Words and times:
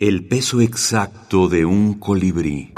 El 0.00 0.28
peso 0.28 0.60
exacto 0.60 1.48
de 1.48 1.64
un 1.64 1.94
colibrí. 1.94 2.72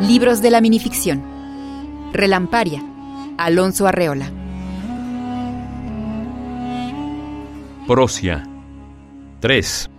Libros 0.00 0.42
de 0.42 0.50
la 0.50 0.60
minificción. 0.60 1.22
Relamparia. 2.12 2.82
Alonso 3.38 3.86
Arreola. 3.86 4.28
Prosia. 7.86 8.42
3. 9.38 9.90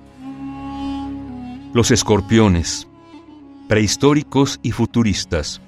Los 1.73 1.91
escorpiones. 1.91 2.89
Prehistóricos 3.70 4.59
y 4.62 4.71
futuristas. 4.71 5.62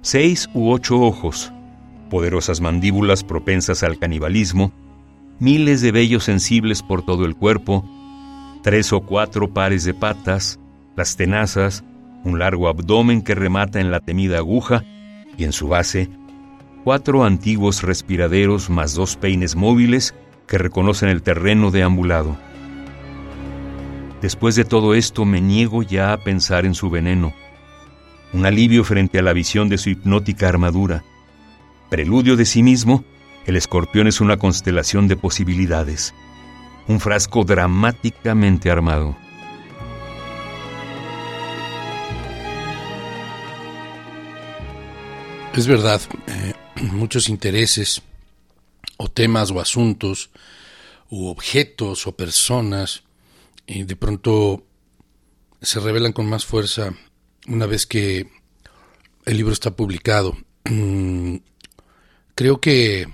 Seis 0.00 0.48
u 0.54 0.70
ocho 0.70 0.98
ojos. 0.98 1.52
Poderosas 2.08 2.62
mandíbulas 2.62 3.22
propensas 3.22 3.82
al 3.82 3.98
canibalismo. 3.98 4.72
Miles 5.42 5.80
de 5.80 5.90
vellos 5.90 6.22
sensibles 6.22 6.84
por 6.84 7.02
todo 7.04 7.24
el 7.24 7.34
cuerpo. 7.34 7.84
Tres 8.62 8.92
o 8.92 9.00
cuatro 9.00 9.52
pares 9.52 9.82
de 9.82 9.92
patas. 9.92 10.60
Las 10.94 11.16
tenazas. 11.16 11.82
Un 12.22 12.38
largo 12.38 12.68
abdomen 12.68 13.22
que 13.22 13.34
remata 13.34 13.80
en 13.80 13.90
la 13.90 13.98
temida 13.98 14.38
aguja. 14.38 14.84
Y 15.36 15.42
en 15.42 15.50
su 15.50 15.66
base, 15.66 16.08
cuatro 16.84 17.24
antiguos 17.24 17.82
respiraderos 17.82 18.70
más 18.70 18.94
dos 18.94 19.16
peines 19.16 19.56
móviles 19.56 20.14
que 20.46 20.58
reconocen 20.58 21.08
el 21.08 21.22
terreno 21.22 21.72
deambulado. 21.72 22.36
Después 24.20 24.54
de 24.54 24.64
todo 24.64 24.94
esto 24.94 25.24
me 25.24 25.40
niego 25.40 25.82
ya 25.82 26.12
a 26.12 26.18
pensar 26.18 26.66
en 26.66 26.76
su 26.76 26.88
veneno, 26.88 27.32
un 28.32 28.46
alivio 28.46 28.84
frente 28.84 29.18
a 29.18 29.22
la 29.22 29.32
visión 29.32 29.68
de 29.68 29.78
su 29.78 29.90
hipnótica 29.90 30.48
armadura. 30.48 31.02
Preludio 31.90 32.36
de 32.36 32.44
sí 32.44 32.62
mismo, 32.62 33.04
el 33.46 33.56
escorpión 33.56 34.06
es 34.06 34.20
una 34.20 34.36
constelación 34.36 35.08
de 35.08 35.16
posibilidades, 35.16 36.14
un 36.88 37.00
frasco 37.00 37.44
dramáticamente 37.44 38.70
armado. 38.70 39.16
Es 45.54 45.66
verdad, 45.66 46.00
eh, 46.26 46.54
muchos 46.92 47.28
intereses 47.28 48.02
o 48.96 49.10
temas 49.10 49.50
o 49.50 49.60
asuntos 49.60 50.30
u 51.10 51.26
objetos 51.26 52.06
o 52.06 52.16
personas 52.16 53.02
de 53.66 53.96
pronto 53.96 54.64
se 55.60 55.80
revelan 55.80 56.12
con 56.12 56.26
más 56.26 56.44
fuerza 56.44 56.94
una 57.46 57.66
vez 57.66 57.86
que 57.86 58.28
el 59.24 59.36
libro 59.36 59.52
está 59.52 59.74
publicado. 59.74 60.36
Creo 62.34 62.60
que, 62.60 63.08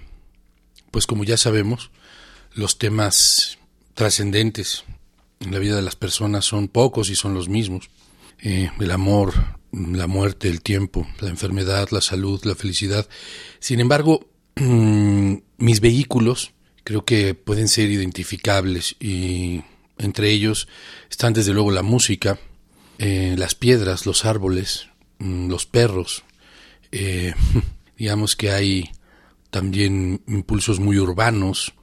pues 0.91 1.07
como 1.07 1.25
ya 1.25 1.37
sabemos, 1.37 1.91
los 2.55 2.79
temas 2.79 3.59
trascendentes 3.95 4.85
en 5.41 5.53
la 5.53 5.59
vida 5.59 5.77
de 5.77 5.83
las 5.83 5.97
personas 5.97 6.45
son 6.45 6.69
pocos 6.69 7.11
y 7.11 7.15
son 7.15 7.35
los 7.35 7.49
mismos. 7.49 7.91
Eh, 8.41 8.71
el 8.79 8.91
amor, 8.91 9.35
la 9.73 10.07
muerte, 10.07 10.49
el 10.49 10.63
tiempo, 10.63 11.07
la 11.21 11.29
enfermedad, 11.29 11.89
la 11.91 12.01
salud, 12.01 12.41
la 12.45 12.55
felicidad. 12.55 13.09
Sin 13.61 13.81
embargo, 13.81 14.29
mis 14.57 15.81
vehículos 15.81 16.53
creo 16.85 17.05
que 17.05 17.35
pueden 17.35 17.69
ser 17.69 17.91
identificables 17.91 18.97
y 18.99 19.63
entre 19.99 20.31
ellos 20.31 20.69
están 21.11 21.33
desde 21.33 21.53
luego 21.53 21.71
la 21.71 21.83
música, 21.83 22.39
eh, 22.99 23.35
las 23.37 23.55
piedras, 23.55 24.07
los 24.07 24.25
árboles, 24.25 24.89
mm, 25.19 25.49
los 25.49 25.67
perros. 25.67 26.25
Eh, 26.91 27.35
digamos 27.99 28.37
que 28.37 28.51
hay 28.51 28.91
también 29.51 30.23
impulsos 30.27 30.81
muy 30.81 30.99
urbanos, 30.99 31.75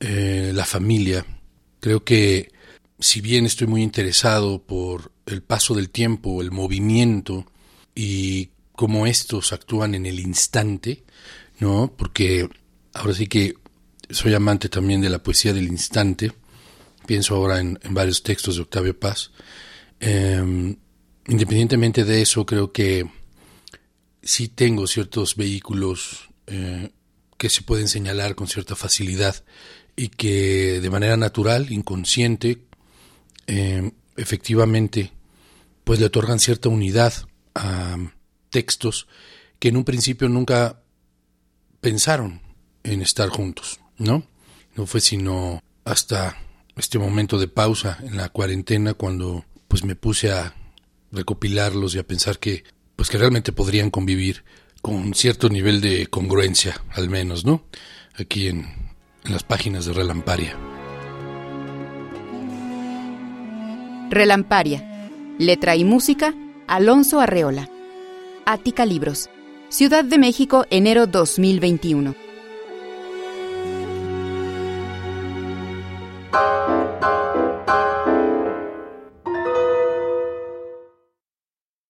eh, 0.00 0.52
la 0.54 0.64
familia. 0.64 1.26
Creo 1.80 2.04
que 2.04 2.52
si 2.98 3.20
bien 3.20 3.46
estoy 3.46 3.66
muy 3.66 3.82
interesado 3.82 4.62
por 4.62 5.12
el 5.26 5.42
paso 5.42 5.74
del 5.74 5.90
tiempo, 5.90 6.42
el 6.42 6.50
movimiento 6.50 7.46
y 7.94 8.50
cómo 8.72 9.06
estos 9.06 9.52
actúan 9.52 9.94
en 9.94 10.06
el 10.06 10.20
instante, 10.20 11.04
¿no? 11.58 11.92
Porque 11.96 12.48
ahora 12.94 13.14
sí 13.14 13.26
que 13.26 13.54
soy 14.10 14.34
amante 14.34 14.68
también 14.68 15.00
de 15.00 15.10
la 15.10 15.22
poesía 15.22 15.52
del 15.52 15.68
instante, 15.68 16.32
pienso 17.06 17.34
ahora 17.36 17.60
en, 17.60 17.78
varios 17.90 18.22
textos 18.22 18.56
de 18.56 18.62
Octavio 18.62 18.98
Paz. 18.98 19.30
Em, 19.98 20.76
independientemente 21.26 22.04
de 22.04 22.22
eso, 22.22 22.46
creo 22.46 22.72
que 22.72 23.08
sí 24.22 24.48
tengo 24.48 24.86
ciertos 24.86 25.36
vehículos 25.36 26.30
eh, 26.46 26.90
que 27.40 27.48
se 27.48 27.62
pueden 27.62 27.88
señalar 27.88 28.34
con 28.34 28.48
cierta 28.48 28.76
facilidad 28.76 29.34
y 29.96 30.08
que 30.08 30.78
de 30.82 30.90
manera 30.90 31.16
natural, 31.16 31.72
inconsciente, 31.72 32.66
em, 33.46 33.92
efectivamente, 34.18 35.12
pues 35.82 36.00
le 36.00 36.06
otorgan 36.06 36.38
cierta 36.38 36.68
unidad 36.68 37.14
a 37.54 37.96
textos 38.50 39.08
que 39.58 39.68
en 39.68 39.78
un 39.78 39.84
principio 39.84 40.28
nunca 40.28 40.82
pensaron 41.80 42.42
en 42.84 43.00
estar 43.00 43.30
juntos, 43.30 43.80
¿no? 43.96 44.22
No 44.76 44.84
fue 44.84 45.00
sino 45.00 45.62
hasta 45.84 46.36
este 46.76 46.98
momento 46.98 47.38
de 47.38 47.48
pausa 47.48 47.96
en 48.02 48.18
la 48.18 48.28
cuarentena 48.28 48.92
cuando 48.92 49.46
pues 49.66 49.82
me 49.82 49.96
puse 49.96 50.30
a 50.30 50.54
recopilarlos 51.10 51.94
y 51.94 52.00
a 52.00 52.06
pensar 52.06 52.38
que 52.38 52.64
pues 52.96 53.08
que 53.08 53.16
realmente 53.16 53.52
podrían 53.52 53.88
convivir 53.88 54.44
con 54.82 55.14
cierto 55.14 55.48
nivel 55.48 55.80
de 55.80 56.06
congruencia, 56.06 56.82
al 56.92 57.08
menos, 57.08 57.44
¿no? 57.44 57.62
Aquí 58.18 58.48
en, 58.48 58.66
las 59.24 59.44
páginas 59.44 59.84
de 59.84 59.92
Relamparia. 59.92 60.56
Relamparia. 64.08 65.08
Letra 65.38 65.76
y 65.76 65.84
música, 65.84 66.34
Alonso 66.66 67.20
Arreola. 67.20 67.68
Ática 68.46 68.86
Libros. 68.86 69.30
Ciudad 69.68 70.04
de 70.04 70.18
México, 70.18 70.66
enero 70.70 71.06
2021. 71.06 72.29